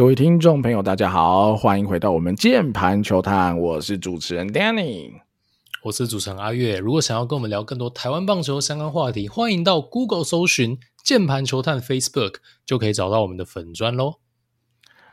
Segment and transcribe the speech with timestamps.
[0.00, 5.12] 各位听众朋友，大家好，欢迎回到我们键盘球探，我是主持人 Danny，
[5.82, 6.78] 我是主持人阿月。
[6.78, 14.14] 如果想要跟我们聊更多台湾棒球相关话题，欢迎到 Google 搜寻键盘球探 Facebook，就可以找到我们的粉专喽。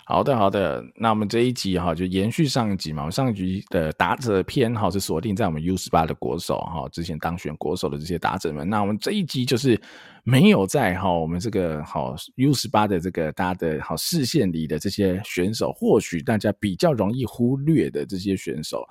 [0.10, 0.82] 好的，好的。
[0.96, 3.02] 那我们这一集哈，就延续上一集嘛。
[3.02, 8.70] 我们上一集的打者篇哈是锁定在我们 U 十八的国手哈，之前当选国手的这些打者们。
[8.70, 9.78] 那我们这一集就是
[10.24, 18.88] 没有在哈我们这个好 U 十八的这个大家的好视线里的这些选手，或许大家比较容易忽略的这些选手。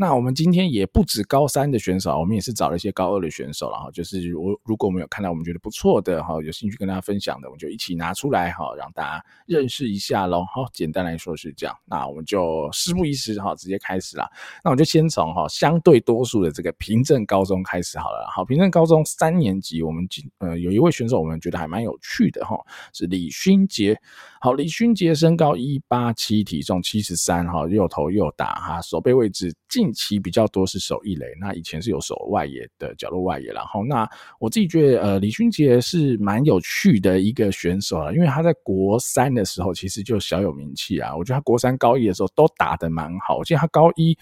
[0.00, 10.44] 那我们今天也不止高三的选手，我们也是找了一些高二的选手，然后就是如如果我们有看到我们觉得不错的哈，有兴趣跟大家分享的，我们就一起拿出来哈，让大家认识一下喽。
[10.44, 11.76] 好，简单来说是这样。
[11.84, 14.30] 那我们就事不宜迟哈，直接开始啦。
[14.62, 18.24] 那我就先从哈相对多数的这个平镇高中开始好了。
[18.32, 22.56] 好，平镇高中三年级，我们今呃有一位选手，我们觉得还蛮有趣的哈，
[22.92, 24.00] 是李勋杰。
[24.40, 44.16] 好，李勋杰身高一八七，体重七十三，哈，右投右打哈，守备位置近期比较多是守一垒，那以前是有守外野的角落外野，然后那我自己觉得呃李勋杰是蛮有趣的一个选手啊，因为他在国三的时候其实就小有名气啊，我觉得他国三高一的时候都打得蛮好，我记得他高一。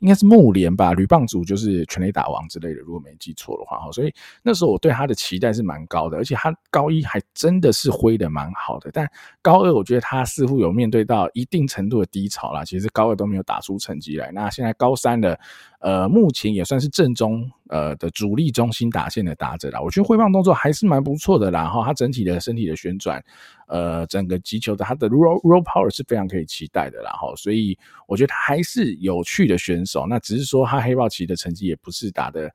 [0.00, 3.90] 应该是木联吧，铝棒组就是全垒打王之类的，如果没记错的话哈。
[3.92, 8.90] 所以那时候我对他的期待是蛮高的，而且他高一还真的是挥的蛮好的。
[8.92, 9.10] 但
[9.42, 14.30] 高二我觉得他似乎有面对到一定程度的低潮啦，其实高二都没有打出成绩来。
[14.30, 15.38] 那现在高三的。
[15.80, 19.80] 呃，目前也算是正中呃的主力中心打线的打者啦。
[19.80, 21.68] 我觉得挥棒动作还是蛮不错的啦。
[21.68, 23.22] 哈，他整体的身体的旋转，
[23.68, 27.10] 呃，整个击球的他的 roll roll power 是非常可以期待的啦。
[27.12, 30.06] 哈，所以我觉得他还是有趣的选手。
[30.08, 32.52] 那只是说他黑豹旗的成绩也不是打的。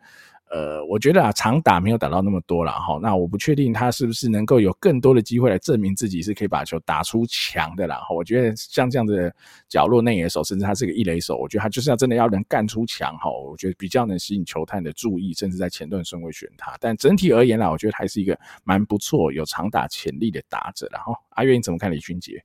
[0.54, 3.00] 呃，我觉得啊，长打没有打到那么多了哈。
[3.02, 8.06] 那我不确定他是不是能够有更多的机会来证明自己是可以把球打出墙的啦。
[8.14, 9.34] 我觉得像这样的
[9.68, 13.32] 角落内野手，甚至他是个一垒手，我觉得他就是要真的要能干出墙哈。
[13.32, 16.78] 我觉得比较能吸引球探的注意，甚至在前段顺位选他。
[16.80, 20.88] 但整体而言啦，我觉得还是一个蛮不错、有长打潜力的打者。
[20.92, 22.44] 然后阿月你怎么看李俊杰？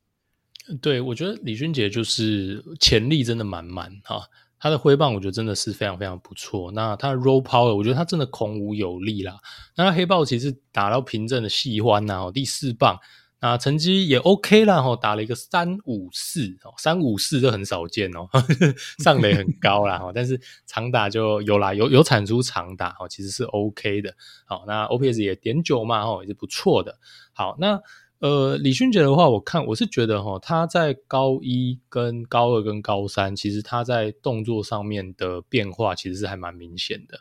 [0.81, 4.23] 对，我觉得李俊杰就是潜力真的满满哈。
[4.61, 6.73] 他的挥棒我觉得真的是非常非常不错。
[6.73, 9.37] 那他的 roll power 我觉得他真的孔武有力啦。
[9.77, 12.99] 那黑豹其实打到平正的细欢呐，第四棒，
[13.41, 18.29] 那成绩也 OK 啦，吼，打了一个三五四，三五四这很少见哦，
[19.05, 24.15] 上垒很高啦，但是长打就有啦，有有产出长打，其实是 OK 的。
[24.45, 26.99] 好，那 OPS 也点九嘛，吼，也是不错的。
[27.33, 27.81] 好，那。
[28.21, 37.21] 呃，李勋杰的话，我看我是觉得哈，他在高一、跟高二、跟高三，其实他在动作上面的变化其实是还蛮明显的，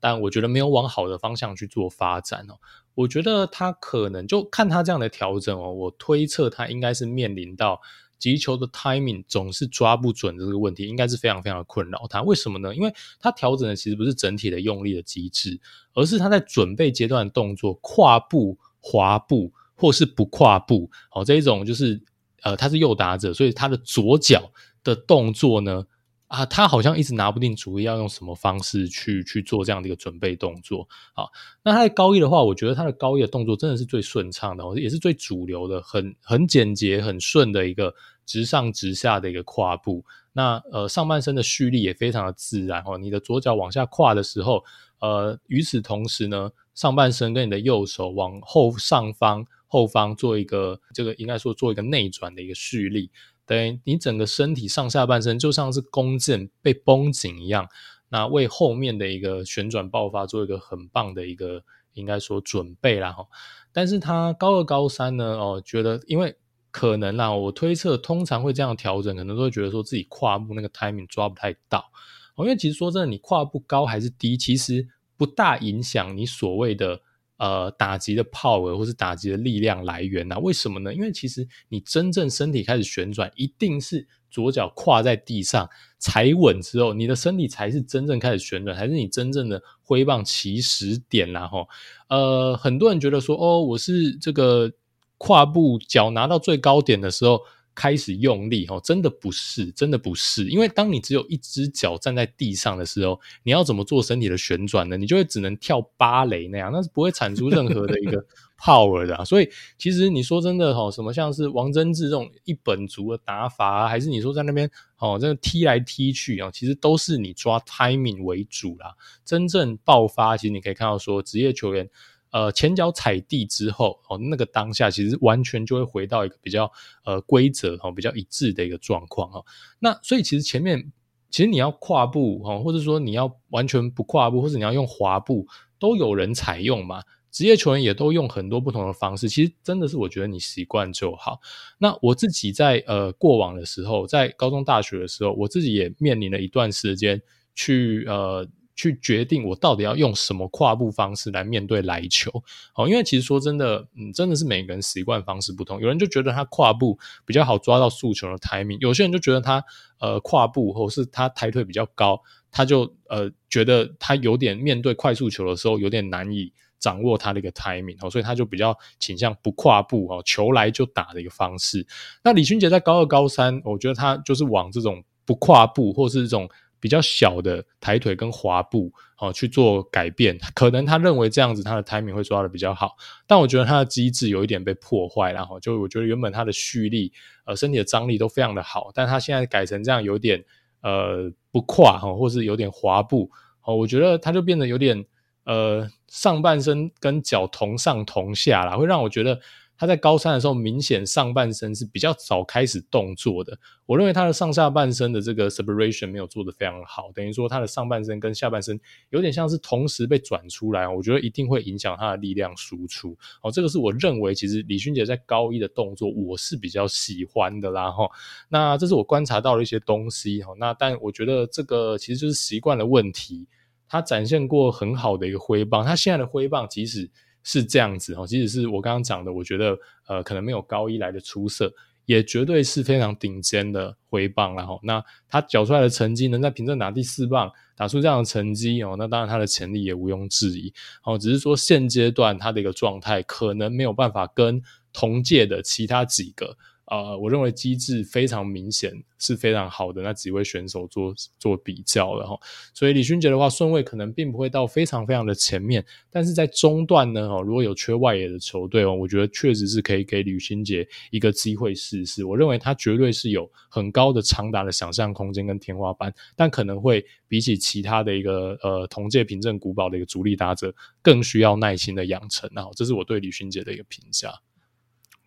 [0.00, 2.58] 但我觉得没有往好的方向去做发展哦。
[2.96, 7.80] 我觉得他可能就看他这样的调整哦，我推测他应该是面临到
[8.18, 12.22] 击球的 timing 总是抓不准这个问题，应该是非常非常的困扰他。
[12.22, 12.74] 为什么呢？
[12.74, 15.60] 因为他调整的其实不是整体的用力的机制，
[15.92, 19.52] 而是他在准备阶段的动作，跨步、滑步。
[19.76, 22.00] 或是不跨步，好，这一种就是，
[22.42, 24.50] 呃，他是右打者，所以他的左脚
[24.84, 25.84] 的动作呢，
[26.28, 31.30] 啊，他好像一直拿不定主意要用什么方式去去做这样的一个准备动作，好，
[31.62, 37.92] 那他在高一的话，我觉得他的高一的动作真的是最顺畅的，也是最主流的，很很简洁、很顺的一个
[38.24, 44.64] 直上直下的一个跨步，那呃，上半身的蓄力也非常的自然哦，你的左脚往下跨的时候，
[45.00, 49.44] 呃，与此同时呢，上半身跟你的右手往后上方。
[49.66, 53.10] 后方做一个这个应该说做一个内转的一个蓄力，
[53.44, 57.68] 等于你整个身体上下半身就像是弓箭被绷紧一样，
[58.08, 61.64] 那为后面的一个旋转爆发做一个很棒的一个
[61.94, 63.26] 应该说准备啦哈。
[63.72, 66.36] 但是他高二高三呢哦，觉得因为
[66.70, 71.90] 可能啦，我推测通常会这样调整，可能都会觉得说自己跨步那个 timing 抓不太到，
[72.36, 74.86] 哦因为其实说真的，你跨步高还是低，其实
[75.16, 77.00] 不大影响你所谓的。
[77.36, 80.38] 呃，打击的 power 或是打击的力量来源啊？
[80.38, 80.94] 为什么呢？
[80.94, 91.48] 因为其实你真正身体开始旋转，一定是左脚跨在地上踩稳之后，你的身体才是真正开始旋转，才是你真正的挥棒起始点啦。
[91.48, 91.68] 吼，
[92.08, 94.72] 呃，很多人觉得说，哦，我是这个
[95.18, 97.40] 跨步脚拿到最高点的时候。
[97.74, 104.96] 开始用力哦，真的不是，真的不是，因为当你只有一只脚站在地上的时候，你要怎么做身体的旋转呢？
[104.96, 108.24] 你就会只能跳芭蕾那样，那是不会产出任何的一个
[108.58, 109.24] power 的啊。
[109.24, 118.94] 所以，其实你说真的哈，什么像是王贞治这种一本足的打法啊，还是你说在那边哦，这个踢来踢去啊，其实都是你抓 timing 为主啦。
[119.24, 121.90] 真正爆发，其实你可以看到说，职业球员。
[122.34, 126.68] 呃前脚踩地之后哦，那个当下其实完全就会回到一个比较
[127.04, 129.40] 呃规则哦比较一致的一个状况哈。
[129.78, 130.92] 那所以其实前面
[131.30, 135.46] 其实你要跨步哈，或者说你要完全不跨步，或者你要用滑步，
[135.78, 137.02] 都有人采用嘛。
[137.30, 141.40] 职业球员也都用很多不同的方式，其实真的是我觉得你习惯就好。
[141.78, 147.20] 那我自己在呃过往的时候，在高中大学的时候，我自己也面临了一段时间
[147.56, 152.30] 去呃去决定我到底要用什么跨步方式来面对来球。
[152.74, 155.80] 哦，因为其实说真的，嗯，真的是每个人习惯方式不同。
[155.80, 159.64] 有人就觉得他跨步比较好抓到速球的 timing，有些人就觉得他
[159.98, 166.52] 呃跨步或是他抬腿比较高，他就呃觉得他有点面对快速球的时候有点难以。
[166.80, 171.86] 掌握他的一个 timing 哦，所以他就比较倾向不跨步哦，球来就打的一个方式。
[172.22, 176.46] 那李勋杰在高二、高三，我觉得他就是往这种不跨步，或是这种
[176.84, 180.38] 比较小的抬腿跟滑步哦去做改变。
[180.54, 182.94] 可能他认为这样子他的 timing 会抓的比较好，
[183.26, 187.10] 但我觉得他的机制有一点被破坏，然后就我觉得原本他的蓄力
[187.46, 190.44] 呃身体的张力都非常的好，但他现在改成这样有点
[190.82, 193.30] 呃不跨哈，或是有点滑步
[193.64, 195.06] 哦，我觉得他就变得有点。
[195.46, 199.38] 呃，上半身跟脚同上同下啦，会让我觉得
[199.76, 203.58] 他在高三的时候，明显上半身是比较早开始动作的。
[203.86, 208.80] 我认为他的上下半身的这个 separation 没有做得非常好，等于说他的上半身跟下半身
[209.10, 213.16] 有点像是同时被转出来，我觉得一定会影响他的力量输出。
[213.42, 217.90] 哦，这个是我认为其实李勋杰在高一的动作，我是比较喜欢的啦。
[217.90, 218.08] 哈，
[218.48, 220.42] 那这是我观察到的一些东西。
[220.42, 223.46] 哈，那但我觉得这个其实就是习惯的问题。
[223.86, 227.08] 他展现过很好的一个挥棒，他现在的挥棒即使
[227.44, 231.72] 是这样子哦，即使是我刚刚讲的，我觉得呃可能没有高一来的出色，
[232.06, 234.80] 也绝对是非常顶尖的回棒了哈。
[234.82, 240.72] 那他缴出来的成绩能在平镇打第四棒，打出这样的成绩哦，那当然他的潜力也毋庸置疑
[241.04, 241.16] 哦。
[241.16, 244.60] 只是说现阶段他的一个状态可能没有办法跟
[244.92, 246.56] 同届的其他几个。
[246.86, 252.38] 呃，我认为机制非常明显是非常好的那几位选手做做比较的哈，
[252.74, 262.24] 所以李勋杰的话顺位可能并不会到非常非常的前面，但是在中段呢，哦，如果有缺外野的球队哦，我觉得确实是可以给李勋杰一个机会试试。
[262.24, 272.50] 我认为他绝对是有很高的长达的想象空间跟天花板，但可能会比起其他的一个呃同届凭证古堡的一个主力打者更需要耐心的养成。
[272.54, 274.34] 然后这是我对李勋杰的一个评价。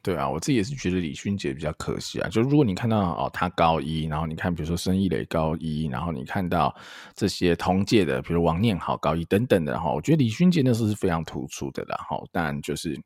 [0.03, 2.29] 对啊，我自己也是觉得李勋杰比较可惜啊。
[2.29, 6.73] 就如果你看到哦，他高一，然后你看比如说申一垒高一，然后你看到
[7.13, 11.97] 这些同届的，比如王念好高一等等的哈，我觉得李勋杰那时候是非常突出的啦。
[12.07, 12.97] 哈，但就是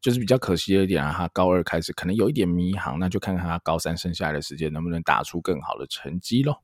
[0.00, 6.56] 就是比较可惜的一点啊，他高二开始可能有一点迷航，那就看看他高三剩下来的时间能不能打出更好的成绩喽。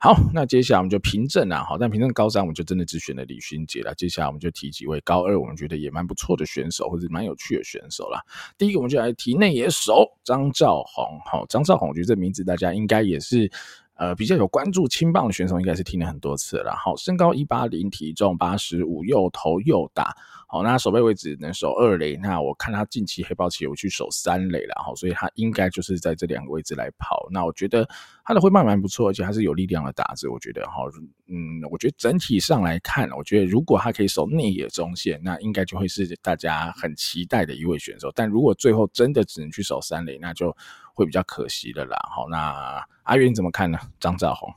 [0.00, 3.94] 好，那接下来我们就凭证啦，好，但凭证高三我们就真的只选了李勋杰了。
[3.94, 8.20] 接下来我们就提几位高二我们觉得也蛮不错的选手，或者蛮有趣的选手啦。
[8.58, 13.50] 第一个我们就来提内野手张兆宏，好，张兆宏，我觉得这名字大家应该也是
[13.94, 16.74] 呃比较有关注青棒的选手，应该是听了很多次了。
[16.76, 20.16] 好，身高一八零，体重八十五，又投又打。
[20.46, 27.26] 好，那守备位置能守二垒，那我看他近期黑豹旗有去守三垒了，哈，所以他应该就是在这两个位置来跑。
[27.32, 27.88] 那我觉得
[28.24, 30.84] 他的挥棒蛮不错，而且他是有力量的打字，我觉得哈，
[31.26, 38.12] 嗯，我觉得整体上来看，我觉得如果他可以守内野中线，那应该就会是大家很期待的一位选手。
[38.14, 40.56] 但如果最后真的只能去守三垒，那就
[40.94, 41.98] 会比较可惜的啦。
[42.16, 43.78] 好，那阿元你怎么看呢？
[44.00, 44.54] 张兆宏，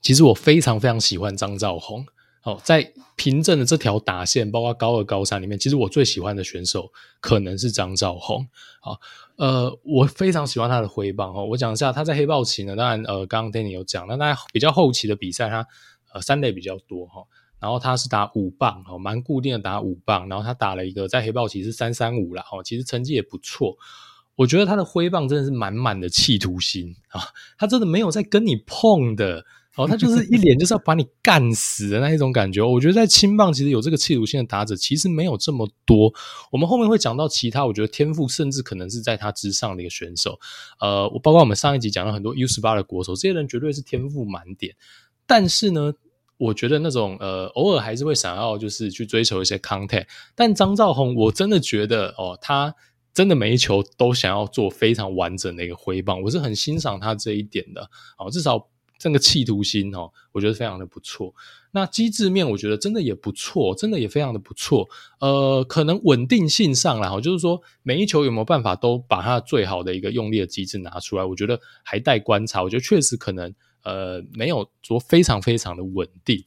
[0.00, 2.06] 其实我非常非常喜欢张兆宏。
[2.44, 8.46] 哦，在平镇的这条打线，包括高二、高三里面，其实我最喜欢的选手可能是张兆宏。
[8.82, 9.00] 好，
[9.36, 11.34] 呃，我非常喜欢他的挥棒。
[11.34, 15.66] 哦，我讲一下他在黑豹旗呢，当然，呃，刚刚 Danny 有讲，那在比较后期的比赛，他
[16.12, 17.24] 呃三垒比较多哈，
[17.58, 23.74] 然后他是打五棒，哦，蛮固定的打五棒，然后他打了一个在黑豹旗是三三五啦，哦，其实成绩也不错。
[24.36, 27.20] 我觉得他的挥棒真的是满满的企图心啊，
[27.58, 29.44] 他真的没有在跟你碰的。
[29.76, 32.62] 哦，他就是一脸就是要把你干死的那一种感觉。
[32.62, 36.14] 我觉得在青棒其实有这个企图性的打者其实没有这么多。
[36.52, 40.38] 我们后面会讲到其他，我觉得天赋甚至可能是在他之上的一个选手。
[40.78, 44.76] 呃，我包括我们上一集讲到很多 U 十八的国手，这些人绝对是天赋满点。
[45.26, 45.92] 但是呢，
[46.36, 50.06] 我觉得那种呃偶尔还是会想要就是去追求一些 contact。
[50.36, 52.76] 但张兆宏，我真的觉得哦，他
[53.14, 57.88] 真的每一球都想要做非常完整的一个挥棒，我是很欣赏他这一点的。
[58.18, 58.68] 哦，至少。
[58.96, 61.34] 这个企图心哦，我觉得非常的不错。
[61.72, 64.88] 那机制面，我觉得真的也不错，真的也非常的不错。
[65.18, 72.62] 呃，可能稳定性上来哈，就是说每一球有没有办法都把它最好的一个用力的机制拿出来，我觉得还待观察。
[72.62, 73.52] 我觉得确实可能
[73.82, 76.42] 呃没有说非常非常的稳定。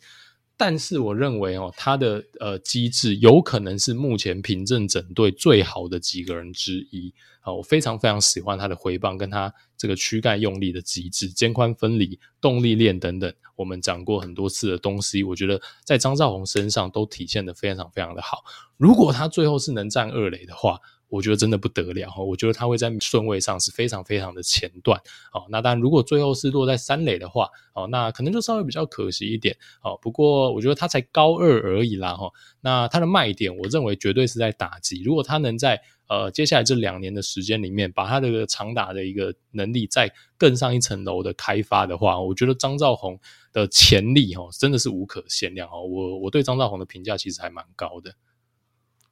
[0.59, 18.43] 但是我认为哦，他的呃机制有可能是目前平镇整队最好的几个人之一啊，我非常非常喜欢他的回棒跟他这个躯干用力的机制、肩宽分离、动力链等等，我们讲过很多次的东西，我觉得在张兆宏身上都体现得非常非常的好。
[18.77, 24.99] 如果他最后是能站二垒的话，我觉得真的不得了哈，我觉得他会在顺位上是非常非常的前段
[25.31, 25.45] 哦。
[25.49, 29.97] 那当然，如果最后是落在三垒的话哦，那可能就稍微比较可惜一点哦。
[30.01, 35.01] 不过我觉得他才高二而已啦哈，那他的卖点，我认为绝对是在打击。
[35.03, 43.19] 如果他能在呃接下来这两年的时间里面，把他这个长打的一个能力再更上一层楼的开发的话，我觉得张兆宏
[43.53, 45.83] 的潜力哦真的是无可限量哦。
[45.83, 48.13] 我我对张兆宏的评价其实还蛮高的。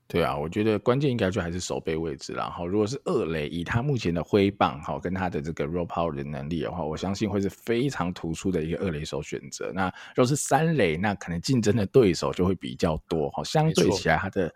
[0.07, 2.49] 对啊，我觉得关键应该就还是守备位置啦。
[2.49, 9.71] 好，如果是二垒，以他目前的挥棒哈，跟他的这个 raw power 的能力的话，我相信会是非常突出的一个二垒手选择。
[9.73, 9.85] 那
[10.15, 14.53] 如果是三垒，那可能竞争的对手就会比较多好，相对起来他的。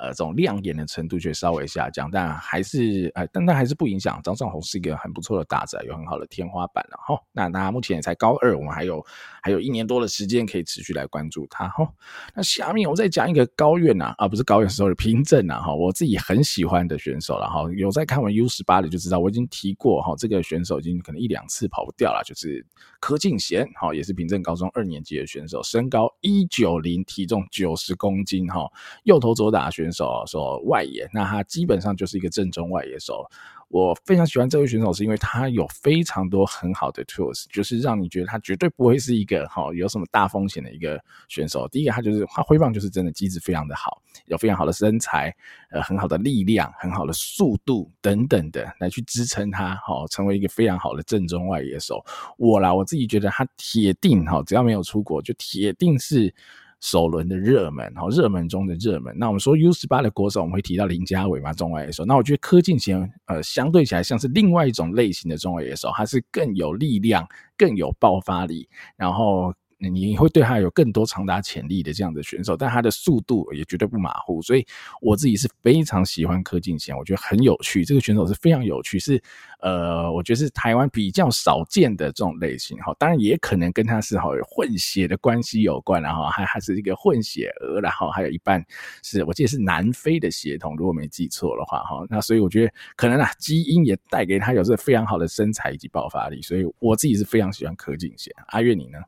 [0.00, 7.20] 呃，这种亮眼的程度却稍微下降，但还是呃，但它还是不影响张尚鸿是一个很不错的打者，有很好的天花板了哈。
[7.32, 9.04] 那他目前也才高二，我们还有
[9.42, 11.86] 还有一年多的时间可以持续来关注他哈。
[12.34, 17.70] 那下面我再讲一个高院呐，啊不是高苑，是平镇呐哈，我自己很喜欢的选手了哈。
[17.76, 22.64] 有在看完 U 十八的就知道，我已经提过哈，这个选手已经可能一两次跑不掉了，就是
[23.00, 28.66] 柯敬贤哈，也是平镇高中二年级的选手，身高一九零，体重九十公斤哈，
[29.04, 30.22] 右投左打选手。
[30.26, 33.24] 说外野，那他基本上就是一个正宗外野手。
[33.68, 41.68] 我非常喜欢这位选手，是因为他有非常多很好的 tools，就是让你觉得他绝对不会是一个有什么大风险的一个选手。
[41.68, 45.32] 第一个，他就是他挥棒就是真的机制非常的好，有非常好的身材，
[45.70, 52.04] 呃，很好的力量，很好的速度等等的来去支撑他，好成为一个非常好的正宗外野手。
[52.38, 56.34] 我啦，我自己觉得他铁定哈，只要没有出国，就铁定是。
[56.80, 59.14] 首轮的热门，好，热门中的热门。
[59.16, 62.04] 那我们说 U 十八的国手，我们会提到林家伟嘛，中外野手。
[62.04, 69.54] 那我觉得柯敬贤，呃，相对起来像是另外一种类型的中外野手，他是更有力量，更有爆发力，然后。
[69.88, 74.66] 你会对他有更多长达潜力的这样的选手，但他的速度也绝对不马虎，所以
[75.00, 79.22] 我自己是非常喜欢柯敬贤，我觉得很有趣，这个选手是非常有趣，是
[79.60, 88.64] 呃，我觉得是台湾比较少见的这种类型哈，当然也可能跟他是好混血的关系有关，然后还还是一个混血儿，然后还有一半
[89.02, 98.30] 是我记得是南非的血统，如果没记错的话哈，那所以我觉得可能啊基因也带给他有这个非常好的身材以及爆发力，所以我自己是非常喜欢柯敬贤。
[98.48, 98.98] 阿月你呢？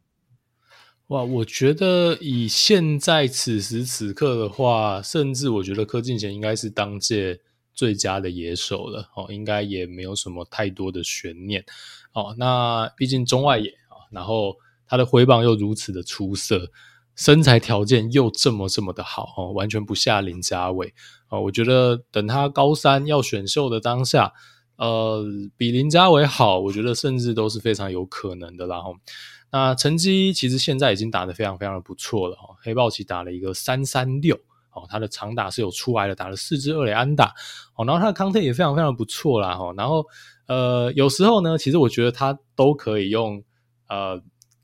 [1.13, 7.39] 哇，我觉得以现在此时此刻的话，甚至我觉得柯敬贤应该是当届
[7.75, 11.67] 最佳的野手了哦，应该也没有什么太多的悬念
[12.15, 12.35] 哦。
[12.39, 16.71] 那毕竟中外野啊，然后他的挥棒又如此的出色，
[17.15, 20.95] 身材条件又这么这么的好哦，完全不下林家伟
[21.27, 21.39] 啊。
[21.41, 24.33] 我觉得等他高三要选秀的当下，
[24.77, 25.23] 呃，
[25.59, 28.67] 比林家伟好，我觉得甚至都是非常有可能的。
[28.67, 28.97] 然后。
[29.53, 34.35] 那成绩其实现在已经打得非常非常的不错了哈，黑豹旗打了一个三三六
[34.73, 37.35] 哦，他的长打是有出来的，打了四支二垒安打
[37.77, 40.07] 哦，然后他的康特也非常非常不错啦哈，然后
[40.47, 43.45] 呃有时候呢，其实我觉得他都可以用
[43.89, 44.23] 呃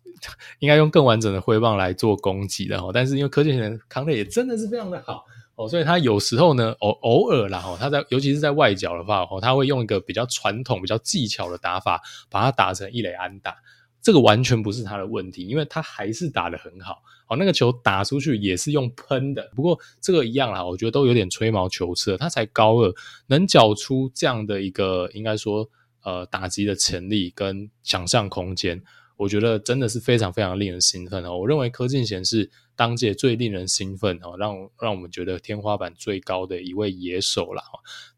[0.58, 5.26] 应该用更完整的挥棒来做攻击的哈，但是因为柯建贤康特也真的是非常的好
[5.56, 13.54] 哦，所以他有时候呢偶偶尔啦哈，他在尤其是在外角的话哦，他会用一个比较传统、比较技巧的打法，把它打成一垒安打。
[14.00, 17.02] 这个完全不是他的问题，因为他还是打得很好。
[17.28, 22.16] 哦，那个球打出去也是用喷的，不过这个一样啦，我觉得都有点吹毛求疵。
[22.16, 22.94] 他才高二，
[23.26, 25.68] 能缴出这样的一个应该说
[26.02, 28.82] 呃打击的潜力跟想象空间，
[29.18, 31.36] 我觉得真的是非常非常令人兴奋哦。
[31.36, 37.62] 我认为柯敬贤是当届最令人兴奋哦，让让我们觉得天花板最高的一位野手啦。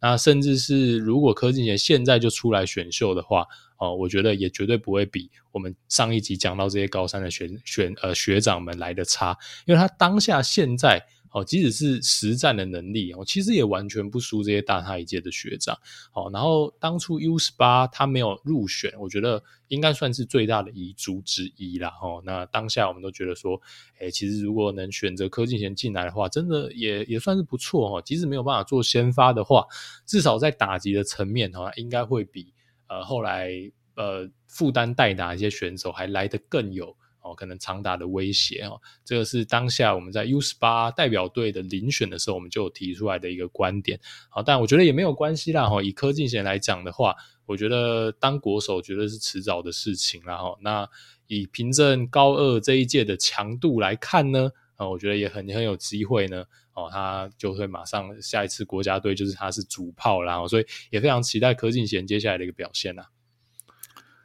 [0.00, 3.46] 那甚至是如果柯敬贤现在就出来选秀的话。
[3.80, 11.02] 哦，我觉得也绝对不会比我们上一集讲到这些高三的选选呃学长们来的差，因为他当下现在
[11.32, 15.78] 哦，即使是实战的能力哦，其实也完全不输这些大他一届的学长。
[16.12, 21.92] 哦，然后当初 U 十八他没有入选，我觉得应该算是最大的遗珠之一啦。
[22.02, 23.60] 哦，那当下我们都觉得说，
[23.98, 28.02] 诶，其实如果能选择柯敬贤进来的话，真的也也算是不错哦。
[28.04, 29.66] 即使没有办法做先发的话，
[30.06, 32.52] 至少在打击的层面哈，应该会比。
[32.88, 33.52] 呃，后来
[33.94, 44.00] 呃，负担代打一些选手还来得更有哦，可能长达的威胁哦，这个是当下我们在 U 十八代表队的遴选的时候，我们就有提出来的一个观点。
[44.28, 45.68] 好，但我觉得也没有关系啦。
[45.68, 47.14] 哈，以柯敬贤来讲的话，
[47.46, 50.36] 我觉得当国手绝对是迟早的事情啦。
[50.36, 50.88] 哈，那
[51.26, 56.44] 以平镇高二这一届的强度来看呢，啊，我觉得也很很有机会呢。
[56.72, 63.08] 哦，他就会马上下一次国家队就是他是主炮啦，所以也非常期待柯敬贤接下来的一个表现啦。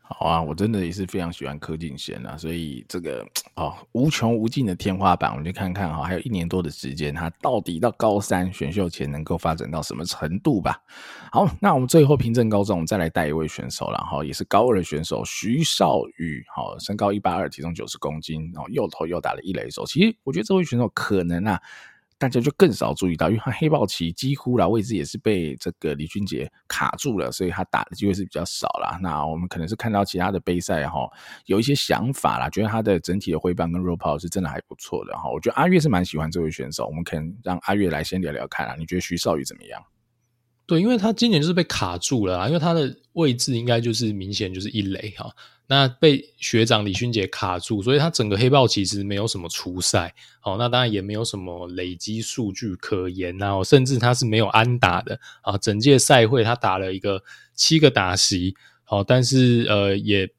[0.07, 10.79] 好啊，我真的也是非常喜欢柯敬贤啊，所以这个哦无穷无尽的天花板，我们就看看哈，还有一年多的时间，他到底到高三选秀前能够发展到什么程度吧？
[11.31, 21.59] 好，那我们最后平镇高中，我们再来带一位选手了哈，也是高二的选手徐少宇，好，身高一八二，体重九十公斤，然后又投又打的一垒手，其实我觉得这位选手可能啊。
[22.17, 28.97] 大家就更少注意到，因为他黑豹旗几乎啦位置也是被这个李俊杰卡住了，所以他打的机会是比较少啦。
[29.01, 31.09] 那我们可能是看到其他的杯赛哈，
[31.45, 35.29] 有一些想法啦，觉得他的整体的挥棒跟 roll power 是真的还不错的哈。
[35.29, 38.75] 我觉得阿月是蛮喜欢这位选手，我们可能让阿月来先聊聊看啊。
[38.77, 39.83] 你觉得徐少宇怎么样？
[40.65, 45.29] 对，因为他今年就是被卡住了啊，因为他的位置应该就是明显就是一垒哈。
[45.67, 58.55] 那被学长李勋杰卡住，所以他整个黑豹其实没有什么初赛，哦，那当然也没有什么累积数据可言啊，甚至他是没有安打的啊，整届赛会他打了一个七个打席，
[58.87, 60.29] 哦，但是呃也。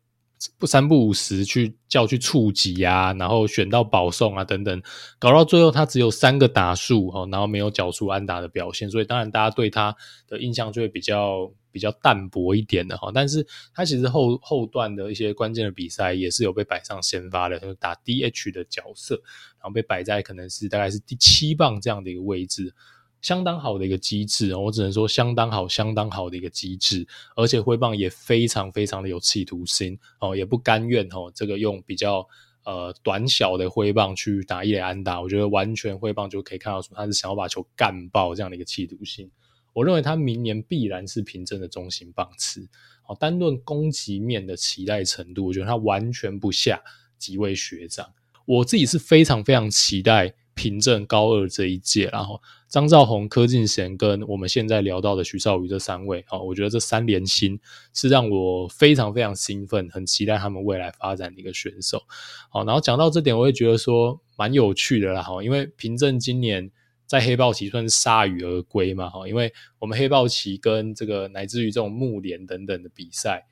[0.58, 4.82] 不三不五时去叫去触及啊，然后选到保送啊等等，
[5.18, 9.96] 搞到最后他只有三个打数哈，然后没有缴出安打的表现，所以当然大家对他
[10.28, 13.10] 的印象就会比较比较淡薄一点的哈。
[13.14, 19.14] 但是他其实后后段的一些关键的比赛也是有被摆上先发的，就打 DH 的角色，
[19.58, 22.74] 然后被摆在可能是大概是第七棒这样的一个位置。
[23.22, 32.26] 相当好的一个机制，我只能说相当好、相当好的一个机制，而且挥棒也非常非常的有企图心哦，也不甘愿哦，这个用比较
[32.64, 39.30] 呃短小的挥棒去打一垒安打，我觉得完全挥棒就可以看到出他是想要把球干爆这样的一个企图心。
[39.72, 42.68] 我认为他明年必然是平镇的中型棒次
[43.08, 46.80] 哦，单论攻击面的期待程度，我觉得他完全不下
[47.18, 48.12] 几位学长，
[48.44, 50.34] 我自己是非常非常期待。
[50.56, 57.58] 平镇高二这一届，然后张兆宏、柯敬贤跟我们现在聊到的徐少宇这三位，哦，我觉得这三连星
[57.94, 62.02] 是让我非常非常兴奋，很期待他们未来发展的一个选手。
[62.50, 66.70] 好，然后讲到这点，我也觉得说蛮有趣的啦，哈，因为平镇今年
[67.06, 73.46] 在黑豹旗算是铩羽而归嘛，哈，因为我们黑豹旗跟这个乃至于这种木联等等的比赛，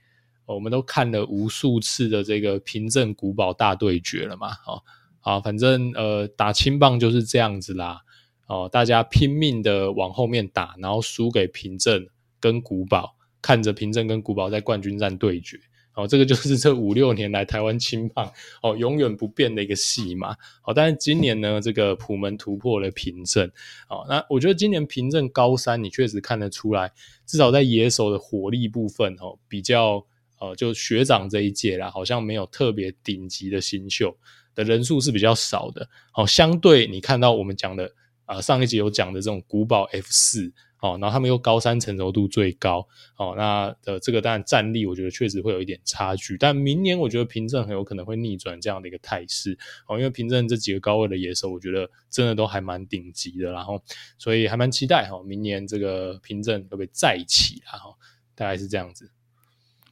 [0.45, 4.83] 我们都看了无数次的这个平镇古堡大对决了嘛，哈。
[5.21, 8.03] 啊，反正呃，打青棒就是这样子啦。
[8.47, 12.07] 哦，大家拼命的往后面打，然后输给平正
[12.39, 15.59] 跟古堡，看着平正跟古堡在冠军战对决。
[15.95, 20.37] 哦，这个就是这五六年来台湾青棒哦永远不变的一个戏码。
[20.65, 23.49] 哦，但是今年呢，这个普门突破了平正。
[23.89, 26.93] 哦，那我觉得今年平正高三，你确实看得出来，
[27.27, 30.05] 至少在野手的火力部分，哦，比较
[30.41, 34.17] 呃，就学长这一届啦，好像没有特别顶级的新秀。
[34.57, 37.93] 的人数是比较少的，好，相对你看到我们讲的
[38.27, 53.83] 啊，上一集有讲的这种古堡 F 四，哦，然后他们又高三成熟度最高，哦，那的这个当然战力我觉得确实会有一点差距，但明年我觉得凭证很有可能会逆转这样的一个态势，哦，因为凭证这几个高位的野手，我觉得真的都还蛮顶级的，然后
[54.19, 57.79] 所以还蛮期待哈，明年这个凭证会不会再起啊？
[57.79, 57.95] 哈，
[58.35, 59.11] 大概是这样子。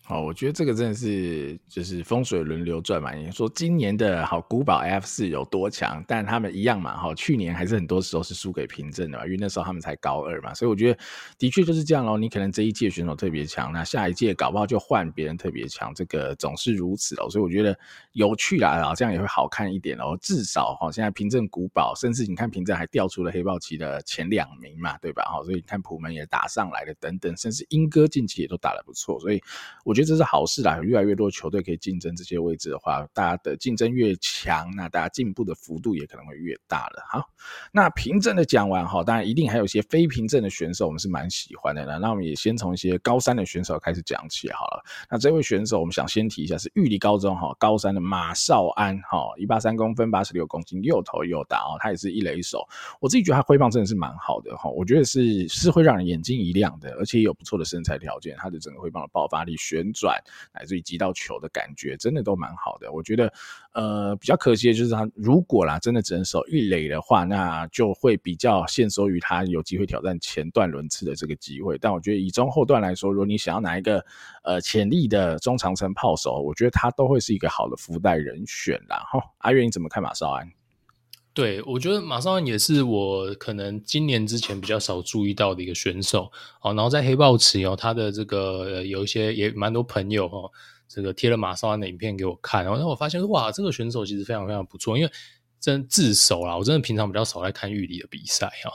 [0.08, 3.14] 哦，我觉得这个真的是就是风水轮流转嘛。
[3.14, 6.96] 你说今年的好古堡 F 四有多强，但他们一样嘛。
[6.96, 10.52] 哈，去年还是很多时候是输给平镇的嘛，因为那时候他们才高二嘛。
[10.52, 10.98] 所以我觉得
[11.38, 12.18] 的确就是这样喽。
[12.18, 17.30] 你可能这一届选手特别强，那下一届搞不好就换别人特别强，这个总是如此哦。
[17.30, 17.78] 所以我觉得
[18.10, 20.18] 有趣啦，这样也会好看一点哦。
[20.20, 25.22] 至少哈，现在平镇古堡，甚至你看平镇还调出了黑豹旗的前两名嘛，对吧？
[25.22, 29.40] 哈，所以你看普门也打上来了，等等，甚至英哥近期也都打得不错，所以
[29.84, 30.12] 我我觉得。
[30.12, 37.02] 这是好事啦，越来越多球队可以竞争这些位置的话，大家的竞争越强，那大家进步的幅度也可能会越大了。
[37.08, 37.24] 好，
[37.72, 41.86] 那凭证的讲完哈，当然一定还有一些非凭证的选手，我们是蛮喜欢的。
[41.98, 44.82] 那我们也先从一些高三的选手开始讲起好了。
[45.08, 52.66] 那这位选手，我们想先提一下是玉里高中哈高三的马少安哈，一八三公分，八十六公斤，又投又打哦，他也是一垒手。
[53.00, 59.81] 我自己觉得他挥棒真的是蛮好的哈，我觉得是是会让人眼睛一亮的，而且也有不错的身材条件，他的整个挥棒的爆发力学。
[59.82, 60.22] 旋转，
[60.54, 62.92] 乃至于击到球的感觉，真的都蛮好的。
[62.92, 63.32] 我觉得，
[63.72, 71.76] 呃，比较可惜的就是他如果啦，真的只能守一垒的话，那就会比较限缩于他有机会挑战前段轮次的这个机会。
[71.78, 74.04] 但我觉得以中后段来说，如果你想要拿一个
[74.44, 79.02] 呃潜力的中长程炮手，我觉得他都会是一个好的福袋人选啦。
[79.10, 80.48] 哈，阿月你怎么看马绍安？
[81.34, 86.74] 对，我觉得马绍安也是我可能今年之前比较少注意到的一个选手哦。
[86.74, 90.50] 然后在黑豹池哦，他的这个、有一些也蛮多朋友哦，
[90.86, 95.10] 这个贴了马绍安的影片给我看，然后我发现哇，这个选手其实非常非常不错，因为
[95.58, 98.72] 真自首啦，我真的平常比较少在看玉里的比赛哈。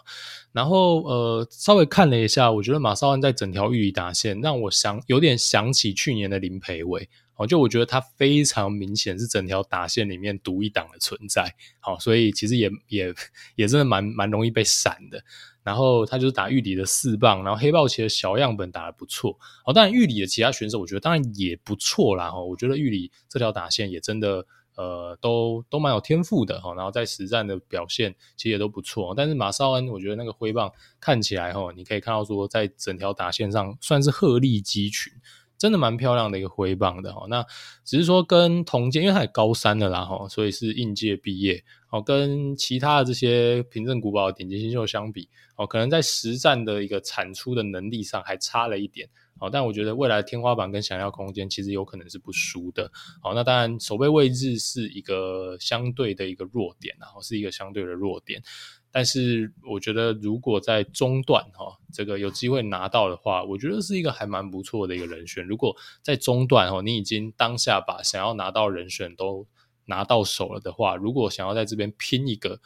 [0.51, 7.07] 然后呃，稍微看了一下，我觉得马绍安在整条玉里打线让我想有点想起去年的林培伟。
[7.37, 13.13] 哦，就我觉得他非常明显是整条打线里面独一档的存在，好，所以其实也也
[13.55, 15.23] 也真的蛮蛮容易被闪的。
[15.63, 19.37] 然后他就是打玉里的四棒，然后黑豹旗的小样本打得不错。
[19.65, 22.31] 哦，当然玉里的其他选手我觉得当然也不错啦。
[22.31, 24.45] 哈，我觉得玉里这条打线也真的
[24.75, 26.73] 呃都都蛮有天赋的哈。
[26.73, 29.13] 然后在实战的表现其实也都不错。
[29.13, 30.71] 但是马绍恩我觉得那个挥棒
[31.01, 35.11] 看起来哈，你可以看到说在整条打线上算是鹤立鸡群。
[35.57, 37.43] 真的蛮漂亮的一个挥棒的哈，那
[37.83, 52.91] 只是说跟同届，因为他也高三了啦哈，所以是应届毕业哦，跟其他的这些平镇古堡的顶级新秀相比哦，可能在实战的一个产出的能力上还差了一点哦，但我觉得未来天花板跟想要空间其实有可能是不输的
[53.23, 58.43] 哦，那当然守备位置是一个相对的一个弱点，然后是一个相对的弱点。
[58.91, 65.45] 但是我觉得，如果在中段哈，这个有机会拿到的话，我觉得是一个还蛮不错的一个人选。
[65.45, 69.45] 如果在中段哈，你已经当下把想要拿到人选都
[69.85, 72.59] 拿到手了的话，如果想要在这边拼一个，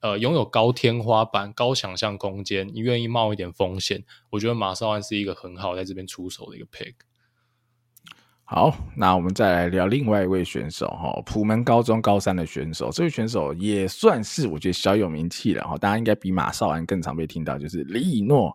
[0.00, 6.94] 呃，拥有高天花板、高想象空间，你愿意冒一点风险，我觉得马绍安是一个很好在这边出手的一个 pick。
[8.52, 18.52] 好，那我们再来聊另外一位选手哈，普门高中高三的选手，这位选手也算是我觉得小有名气了哈，大家应该比马少安更常被听到，就是李以诺。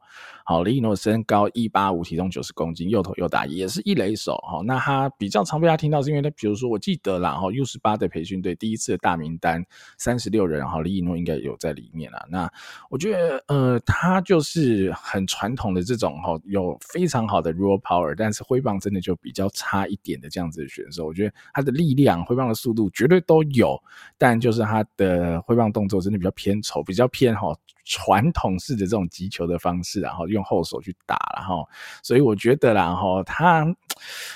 [0.47, 4.35] 好，李以诺身高一八五，体重九十公斤，又投又打，也是一垒手。
[4.47, 9.65] 好，那他比较常被他听到，是因为他，比如说，我记得啦，哈，U 十八的培训队第一次的大名单
[9.97, 12.23] 三十六人，哈李以诺应该有在里面啦。
[12.29, 12.47] 那
[12.91, 21.07] 我觉得，呃，他就是很传统的这种哈，有非常好的 raw power，但是挥棒真的就比较差一点的这样子的选手。
[21.07, 23.75] 我觉得他的力量、挥棒的速度绝对都有，
[24.15, 27.51] 但就是他的挥棒动作真的比较偏丑，比较偏哈。
[27.85, 31.67] 传统式的这种击球的方式，然后用后手去打，然后，
[32.01, 33.65] 所以我觉得，然后他，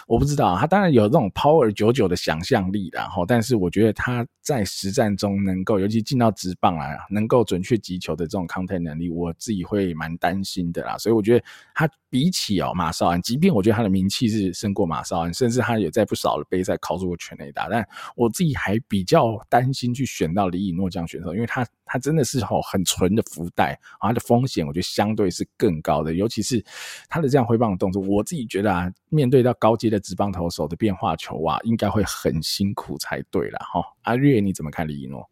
[0.08, 10.96] 我不知道，他当然有这种 power 九九的想象力，然后，但是我觉得他在实战中能够，尤其进到直棒来，能够准确击球的这种 contact 能力，我自己会蛮担心的啦。
[10.98, 21.66] 所以我觉得他比起哦马绍安，即便我觉得他的名气是胜过马绍安，甚至他也在不少的杯赛考出过全垒打，但我自己还比较担心去选到李以诺这样选手，因为他。
[21.90, 26.64] 他真的是吼很纯的福袋，它的风险我觉得相对是更高的，尤其是
[27.10, 33.82] 他的这样挥棒的动作，我自己觉得啊，面对到高阶的直棒投手的变化球啊，应该会很辛苦才对了哈。
[34.04, 35.30] 阿跃你怎么看李一诺？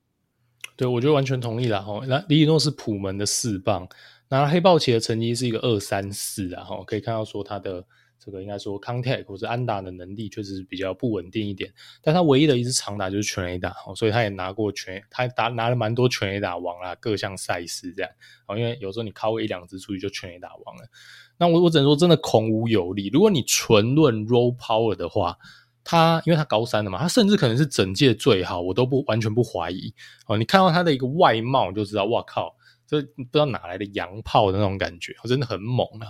[0.76, 2.02] 对，我觉得完全同意了哈。
[2.08, 3.88] 那李一诺是普门的四棒，
[4.30, 7.86] 那黑豹旗的成绩是一个二三四啊哈，可以看到说他的。
[8.28, 18.12] 这个应该说，contact 或者安打的能力确实是比较不稳定一点，但他唯一的一支长打就是全垒打，所以他也拿过全，他打拿了蛮多全垒打王啦，各项赛事这样，
[18.58, 20.82] 因为有时候你靠一两支出去就全垒打王了。
[21.38, 25.38] 那我我只能说真的孔武有力，如果你纯论 raw power 的话，
[25.86, 29.94] 他因为他高三的嘛，他甚至可能是整届最好，我都不完全不怀疑。
[30.26, 32.57] 哦，你看到他的一个外貌就知道，哇靠！
[32.88, 36.08] 这不知道哪来的洋炮的那种感觉，真的很猛啊！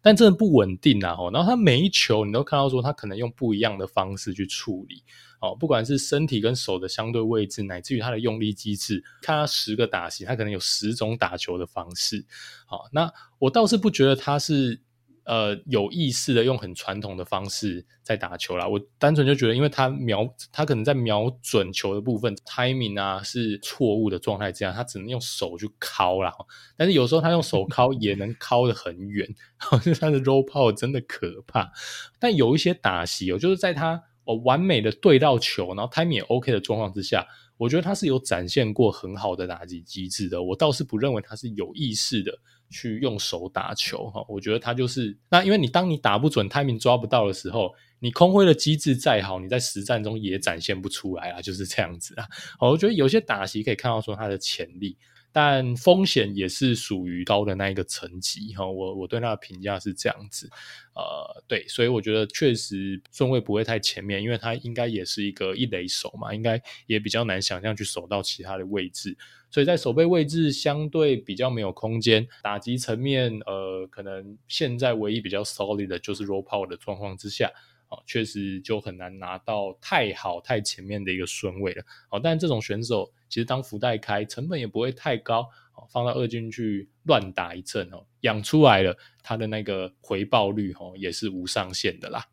[0.00, 1.16] 但真的不稳定啊！
[1.32, 5.02] 然后他每一球你都看到说他可能用不一样的方式去处理
[5.40, 12.24] 哦，不管是身体跟手的相对位置，乃至于他的用力机制，看他十个打型，他可能有十种打球的方式。
[12.64, 14.80] 好，那我倒是不觉得他是。
[15.24, 18.66] 呃，有意识的用很传统的方式在打球啦。
[18.66, 26.32] 我单纯就觉得，因为他瞄，他可能在瞄准球的部分 timing 啊是错误的状态之下，他只能用手去敲啦。
[26.76, 29.28] 但是有时候他用手敲也能敲得很远，
[29.58, 31.70] 他的 roll power 真的可怕。
[32.18, 40.42] 但有一些打席哦，就是在他哦完美的对到球，然后 timing 也 OK 的状况之下，我觉得他是有展现过很好的打击机制的。
[40.42, 42.38] 我倒是不认为他是有意识的。
[42.70, 52.26] 去用手打球哈，我觉得他就是那，因为你当你打不准，timing 抓不到的时候，你空挥的机制再好，你在实战中也展现不出来啊，就是这样子啊。
[52.60, 54.96] 我觉得有些打席可以看到说他的潜力，
[55.32, 58.64] 但风险也是属于高的那一个层级哈。
[58.64, 60.48] 我我对他的评价是这样子，
[60.94, 69.16] 呃，对，所以我觉得确实顺位不会太前面，因为他应该也是一个一垒手嘛，应该也比较难想象去守到其他的位置，
[69.50, 77.50] 所以在守备位置相对比较没有空间，打击层面呃，可能现在唯一比较 solid 的就是 raw power 的状况之下。
[77.88, 81.82] 哦，确实就很难拿到太好太前面的一个顺位了。
[82.10, 85.40] 哦，但这种选手其实当福袋开，成本也不会太高。
[85.74, 92.24] 哦，放到二军去乱打一阵哦，养出来了，他的那个回报率哦也是无上限的啦。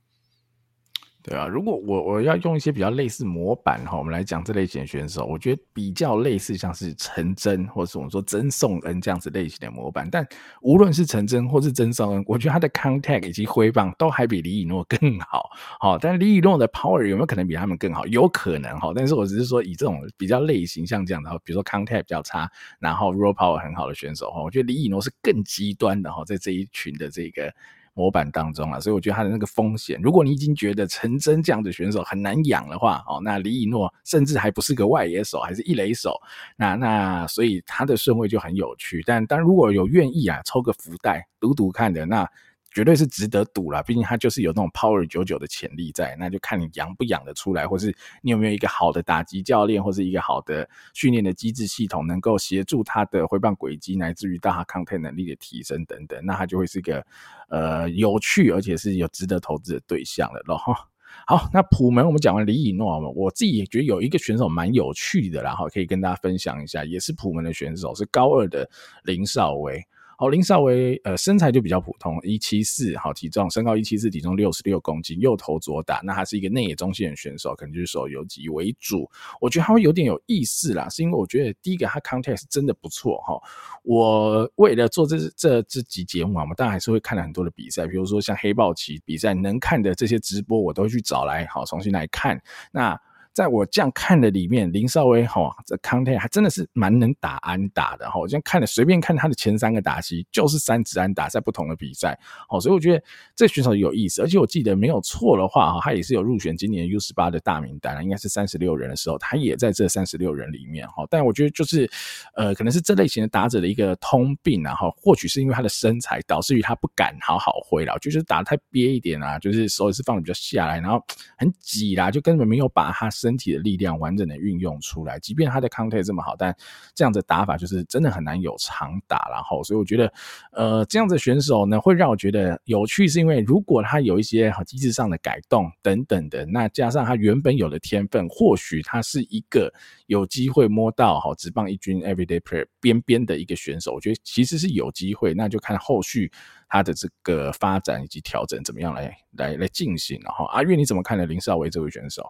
[1.29, 10.07] 对啊，如果我我要用一些比较类似模板哈，我们来讲这类型的选手，我觉得比较类似像是陈真，或是我们说曾颂恩这样子类型的模板。
[10.09, 10.25] 但
[10.61, 15.49] 无论是陈真或是曾颂恩，我觉得他的 contact 以及挥棒都还比李以诺 更好。
[15.81, 18.05] 好，但李以诺的 power 有没有可能比他们更好？
[18.07, 27.53] 有可能哈，但是我只是说以这种比较类型像这样的，比如说 contact 比较差，然后 raw power 很好的选手哈，我觉得李以诺是更极端的哈，在这一群的这个。
[27.97, 36.15] 模板当中啊，所以我觉得他的那个风险，如果你已经觉得陈真这样的选手很难养的话，哦，那李以诺甚至还不是个外野手，还是一垒手，
[36.55, 39.03] 那那所以他的顺位就很有趣。
[39.05, 42.29] 但但如果有愿意啊抽个福袋读读看的那。
[42.77, 47.87] 绝对是值得赌啦，毕竟他就是有那种 power 九九的潜力在，那就看你养不养得出来，或是
[48.21, 57.03] 你有没有一个好的打击教练，或是一个好的训练的机制系统，能够协助他的挥棒轨迹，乃至于到他 contact 能力的提升等等，那他就会是一个
[57.49, 60.61] 呃有趣而且是有值得投资的对象了咯。
[61.25, 68.69] 好，那普门我们讲完李以诺，我自己也觉得有一个选手蛮有趣的，然后可以跟大家分享一下，也是普门的选手，是高二的
[69.03, 69.83] 林少威。
[70.19, 79.07] 好，林少威，呃，身材就比较普通，一七四，好，体重身高一七四，体重六十六公斤，右投左打，那他是一个内野中线的选手，可能就是守游击为主。
[79.39, 83.39] 我觉得他会有点有意思啦，是因为我觉得第一个他 contact 真的不错哈。
[83.83, 92.41] 我为了做这这这集节目啊，我们当然还是会看了很多的比赛，比如说像黑豹旗比赛能看的这些直播，我都去找来好重新来看。
[92.71, 92.99] 那
[93.37, 98.19] 在我这样看的里面，林少威哈，这康泰还真的是蛮能打安打的哈。
[98.19, 102.17] 我这样看了，随便看他的前三个打击，就是三支安打，在不同的比赛。
[102.49, 103.03] 好，所以我觉得
[103.35, 104.23] 这选手有意思。
[104.23, 111.05] 而且我记得没有错的话哈，他也是有入选今年 U 十八的大名单，应该是三十六人的时候，他也在这三十六人里面哈。
[111.07, 111.87] 但我觉得就是
[112.33, 114.89] 呃，可能是这类型的打者的一个通病啊哈。
[114.97, 120.99] 或许是因为他的身材导致于他不敢好好挥了，就是打得太憋一点啊，就是手也是放的比较下来，然后
[121.37, 123.07] 很挤啦，就根本没有把他。
[123.17, 126.55] 身身体的力量完整的运用出来，即便他的 counter 这么好，但
[126.95, 129.27] 这样的打法就是真的很难有长打。
[129.29, 130.13] 然后，所以我觉得，
[130.53, 139.73] 呃，这样的选手呢，会让我觉得有趣，是因为如果他有一些好机制上的改动等等的，那加上他原本有的天分，或许他是一个
[140.05, 143.91] 有机会摸到好直棒一军 everyday player 边边的一个选手。
[143.91, 146.31] 我觉得其实是有机会，那就看后续
[146.69, 150.17] 他的这个发展以及调整怎么样来来来进行。
[150.23, 151.25] 然后，阿月你怎么看呢？
[151.25, 152.23] 林少维这位选手？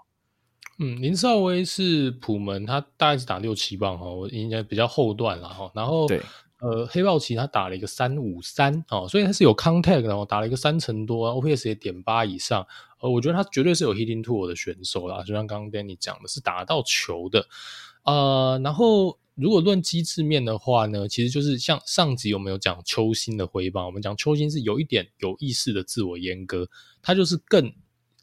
[0.79, 5.71] 嗯，林少威是普门，他大概是打六七棒哈，我应该比较后段了哈。
[5.73, 6.21] 然后，对，
[6.59, 12.63] 呃，黑豹旗他打了一个三五三哦，所以他是有 contact 然后打了一个三成多，OPS 也点八以上。
[12.99, 17.47] 呃，我觉得他绝对是有 hitting tool 的选手啦，就像刚刚 Danny 讲的，是打得到球的。
[18.03, 26.67] 呃，然后如果论机制面的话呢，其实就是像上集我们有讲邱心的挥棒，我们讲邱心是有一点有意识的自我阉割，
[27.01, 27.73] 他就是更。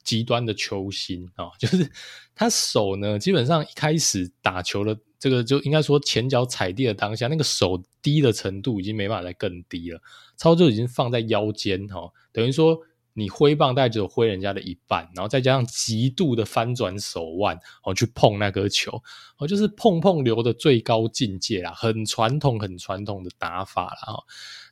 [0.05, 1.91] 极端的球星啊， 就是
[2.35, 10.01] 他手呢，基本上一开始打球的这个就应该说前脚踩地的当下，那个手低的程度已经没办法再更低了，
[10.37, 12.79] 操作已经放在腰间哈，等于说
[13.15, 19.03] 你挥棒大概只有挥人家的一半，然后再加上极度的翻转手腕哦去碰那颗球
[19.39, 24.25] 哦，就是碰碰流的最高境界啦，很传统很传统的打法啦哈。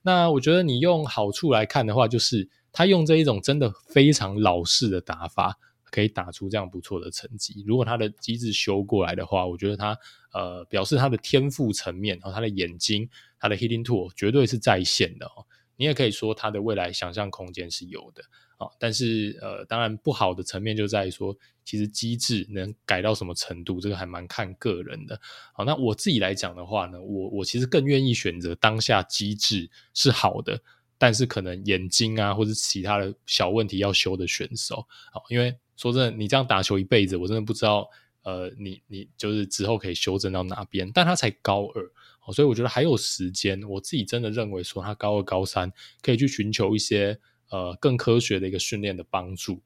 [0.02, 2.50] 那我觉得你用好处来看的话，就是。
[2.72, 5.58] 他用这一种真的非常老式的打法，
[5.90, 7.62] 可以打出这样不错的成绩。
[7.66, 9.96] 如果他的机制修过来的话，我觉得他
[10.32, 13.08] 呃表示他的天赋层面和他的眼睛，
[13.38, 15.44] 他的 hitting tool 绝对是在线的哦。
[15.76, 18.22] 你也可以说他的未来想象空间是有的
[18.56, 18.68] 啊。
[18.78, 25.20] 但是呃，当然不好的层面就在于说，其实机制能改到什么程度，这个还蛮看个人的。
[25.52, 30.58] 好，那我自己来讲的话呢，我我其实更愿意选择当下机制是好的。
[31.02, 37.90] 但是可能眼睛啊，或者其他的小问题要修的选手，好，因为说真的，你这样打球一辈子，我真的不知道，
[38.22, 40.88] 呃，你你就是之后可以修正到哪边。
[40.94, 43.60] 但他才高二，所以我觉得还有时间。
[43.64, 47.18] 我自己真的认为说，他高二高三可以去寻求一些
[47.50, 49.60] 呃更科学的一个训练的帮助。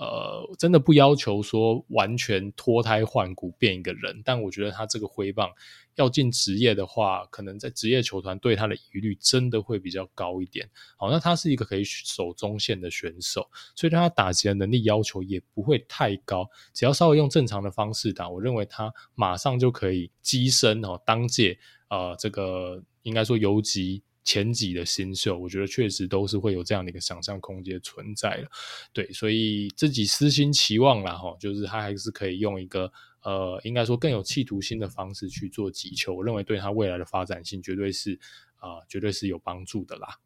[0.00, 5.50] 呃，真的不要求说完全脱胎换骨变一个人，但我觉得他这个挥棒
[5.96, 10.66] 要进职业的话，可能在职业球团对他的疑虑真的会比较高一点。
[10.96, 21.58] 好，那他是一个可以守中线的选手，所以他打击的能力要求也不会太高，只要稍微用正常的方式打，我认为他马上就可以跻身哦，当届
[21.88, 24.02] 呃这个应该说游击。
[24.30, 28.48] 前几的新秀，我觉得确实都是会有这样的一个想象空间存在的，
[28.92, 32.92] 对，所以自己私心期望啦，哈，就是他还是可以用一个
[33.24, 38.16] 呃，应该说更有企图心的方式去做击球，我认为对他未来的发展性绝对是
[38.58, 40.20] 啊、绝对是有帮助的啦。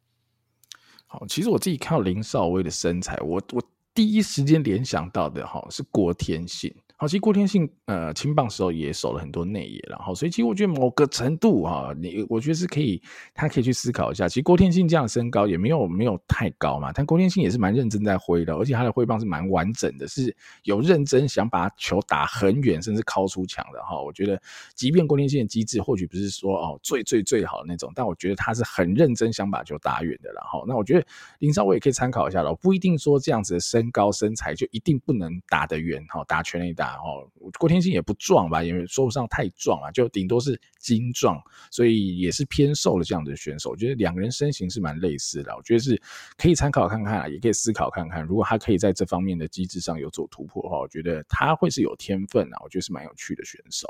[1.06, 3.62] 好，其实我自己看到林少威的身材，我我
[3.94, 6.74] 第一时间联想到的哈是郭天信。
[6.96, 13.02] 好，其实郭天信呃，青棒时候也守了很多内野，然后所以其实我觉得某个程度哈，你我觉得是可以，
[13.34, 14.28] 他可以去思考一下。
[14.28, 24.00] 其实郭天信这样的身高也没有没有太高嘛，但郭天信也是蛮认真在挥的，而且他的挥棒是蛮完整的，是有认真想把球打很远，甚至敲出墙的哈。
[24.00, 24.40] 我觉得，
[24.76, 30.32] 即便郭天信的机制或许不是说哦最最最好的那种，但我觉得他是很认真想把球打远的。
[30.32, 31.04] 然后，那我觉得
[31.40, 36.92] 林少威也可以参考一下了，不一定说这样子的身身高身材就一定不能打得远哈，打全垒打。
[36.92, 41.38] 然后郭天星也不壮吧，因为说不上太壮啊，就顶多是精壮，
[41.70, 43.70] 所以也是偏瘦的这样的选手。
[43.70, 46.00] 我觉得两个人身形是蛮类似的，我觉得是
[46.38, 48.24] 可以参考看看，也可以思考看看。
[48.24, 53.86] 如果他可以在这方面的机制上有所突破的话，我觉得他会是有天分啊，我觉得是蛮有趣的选手。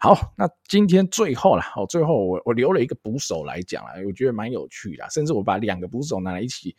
[0.00, 6.74] 好，那今天最后了，好，最后我我留了一个捕手来讲啊，我觉得蛮有趣的，甚至我把两个捕手拿来一起。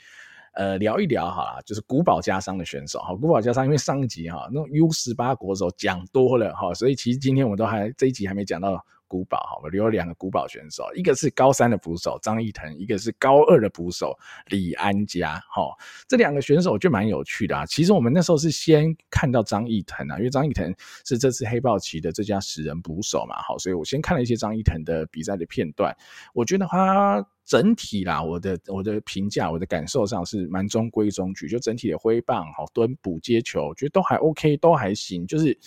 [0.54, 8.84] 呃，聊一聊好了，就是古堡加商的选手哈，古堡加商因为上一集哈那种 U 十八国手讲多了哈，所以其实今天我们都还这一集还没讲到。
[9.12, 15.38] 古堡哈，我留了两个古堡选手，一个是高三的捕手张义腾，一个是高二的捕手李安家。
[15.50, 15.76] 哈，
[16.08, 17.66] 这两个选手就蛮有趣的啊。
[17.66, 20.74] 其实我们那时候是先看到张义腾啊，因为张义腾
[21.06, 25.94] 是这次黑豹旗的最佳十人捕手嘛，好，所以我先看了一些张义腾的比赛的片段。
[26.34, 35.58] 我觉得他整体啦，我的我的评价，我的感受上是蛮中规中矩，就整体的挥棒、好蹲捕接球，觉得都还 OK，都还行，就是。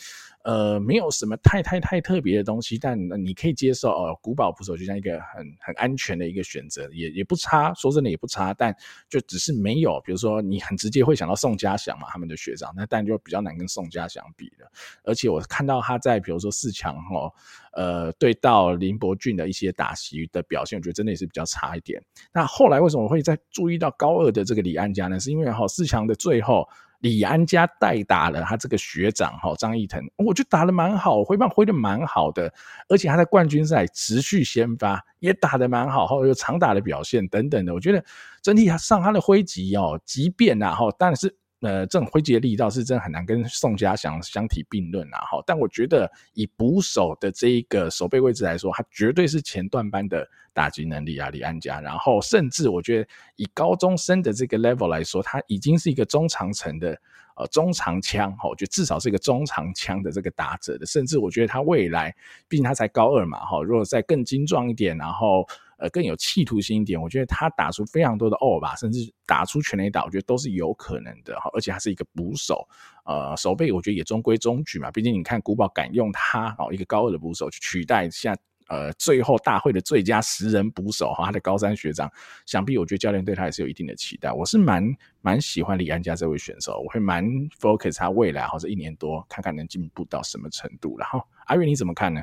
[0.44, 4.18] 呃，没有什么太太太特别的东西，但你可以接受哦。
[4.22, 8.74] 古堡捕手就像一个很很安全的一个选择，也也不差，说真的也不差，但
[9.08, 14.70] 就只是没有，比如说你很直接会想到宋家祥嘛，他们的学长，那但就比较难跟宋家祥比了。
[15.02, 17.32] 而且我看到他在比如说四强哦，
[17.72, 21.98] 呃，对到林伯俊的一些打席的表现，我觉得真的也是比较差一点。
[22.34, 25.18] 那后来为什么我会再注意到高二的这个李安家呢？
[25.18, 26.68] 是因为哈四强的最后。
[27.04, 32.50] 李安家代打了他这个学长哈张义腾，我觉得打得蛮好，挥棒挥得蛮好的，
[32.88, 38.02] 而且他在冠军赛持续先发，也打得蛮好，后有长打的表现等等的，我觉得
[38.40, 41.36] 整体上他的挥击哦，即便呐哈，但是。
[41.64, 45.18] 呃，这种挥击的力道是真的很难跟宋家祥相提并论啊！
[45.20, 51.80] 哈，但我觉得以捕手的这一个守备位置来说，他绝对是前段班的打击能力啊，李安家。
[51.80, 56.90] 然后，甚至我觉得以高中生的这个 level 来说，他已经是一个中长程的
[57.36, 60.84] 呃中长枪，哈，我觉得至少是一个中长枪的这个打者的。
[60.84, 62.14] 甚至我觉得他未来，
[62.46, 65.48] 毕竟他才高二嘛，哈，如果再更精壮一点，然后。
[65.78, 71.50] 呃，更有企图心一点，我觉得他打出非常多的欧吧，甚至打出全垒打，我觉得都是有可能的哈。
[71.52, 72.66] 而且他是一个捕手，
[73.04, 74.90] 呃，守备我觉得也中规中矩嘛。
[74.90, 78.36] 毕竟你看古堡敢用他哦，一个高二的捕手去取代下
[78.68, 82.10] 呃最后大会的最佳十人捕手哈，他的高三学长，
[82.46, 84.32] 想必我觉得教练对他也是有一定的期待。
[84.32, 84.82] 我是蛮
[85.20, 87.24] 蛮喜欢李安家这位选手，我会蛮
[87.60, 90.96] focus 他未来或者一年多，看看能进步到什么程度。
[90.98, 92.22] 然后阿月你怎么看呢？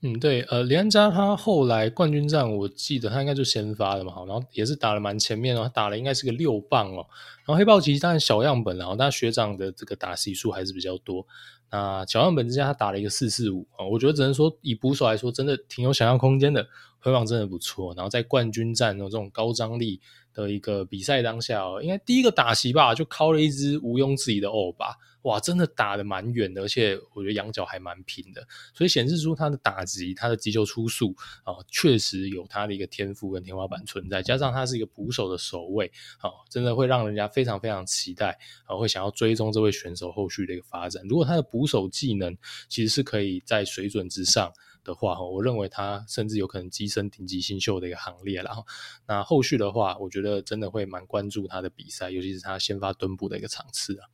[0.00, 7.04] 嗯，对，呃，李安家他后来冠军战，我记得他应该就先发的嘛，然后也是打了蛮前面哦，他打了应该是个六棒哦，
[7.44, 11.26] 然后黑豹其实当然小样本，然后但学长的这个打席数还是比较多，
[11.72, 16.64] 那小样本之下他打了一个四四五啊，我觉得只能说以捕手来说，真的挺有想象空间的，
[17.00, 20.00] 挥棒真的不错，然后在冠军战的这种高张力
[20.32, 24.96] 的一个比赛当下哦，应该第一个打席吧，就敲了一支毋庸置疑的欧吧。
[25.22, 34.22] 哇，真的打得蛮远的，而且我觉得仰角还蛮平的，所以显示出他的打击、他的击球出速啊，确实有他的一个天赋跟天花板存在。
[34.22, 41.02] 加上他是一个捕手的守卫，啊，真的会让人家非常非常期待，啊，会想要追踪这位选手后续的一个发展。
[41.08, 42.36] 如果他的捕手技能
[42.68, 44.52] 其实是可以在水准之上
[44.84, 48.40] 的话，我认为他甚至有可能跻身顶级新秀的一个行列。
[48.42, 48.64] 然后，
[49.06, 54.06] 那后续的话，我觉得真的会蛮关注他的比赛，尤其是他先发蹲步的一个场次啊。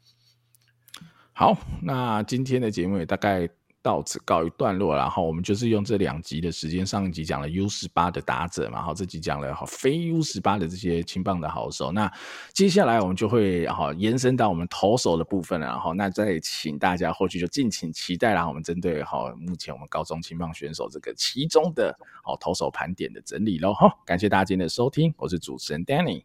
[1.37, 3.49] 好，那今天的节目也大概
[3.83, 11.91] 到此告一段落，然后我们就是用这两集的时间，上一集讲了 U 十八的打者嘛，然后这集讲了非 U 十八的这些青棒的好手。
[11.91, 12.11] 那
[12.53, 21.93] 接下来我们就会哈延伸到我们投手的部分了，然后那再请大家后续就敬请期待，啦我们针对好目前我们高中青棒选手这个其中的
[22.23, 23.75] 好投手盘点的整理喽。
[23.75, 26.23] 好，感谢大家今天的收听，我是主持人 Danny，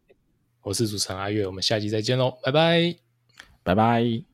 [0.61, 2.95] 我是主持人阿月，我们下期再见喽，拜拜，
[3.63, 4.28] 拜拜。